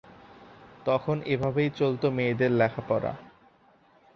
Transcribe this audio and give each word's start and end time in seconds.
তখন 0.85 1.17
এভাবেই 1.25 1.69
চলত 1.79 2.03
মেয়েদের 2.17 2.51
লেখাপড়া। 2.51 3.13